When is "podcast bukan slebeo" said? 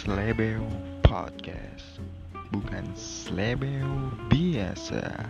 1.04-4.08